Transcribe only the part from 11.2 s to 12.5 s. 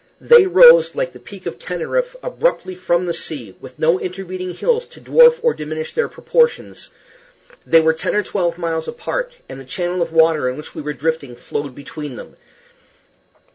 flowed between them.